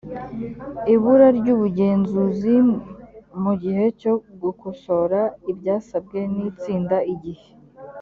[0.93, 2.55] ibura ry ubugenzuzi
[3.43, 5.19] mu gihe cyo gukosora
[5.51, 7.47] ibyasabwe n itsinda igihe